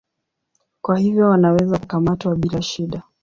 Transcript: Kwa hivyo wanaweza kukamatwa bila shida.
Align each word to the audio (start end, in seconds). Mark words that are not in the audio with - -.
Kwa 0.81 0.97
hivyo 0.99 1.27
wanaweza 1.29 1.79
kukamatwa 1.79 2.35
bila 2.35 2.61
shida. 2.61 3.03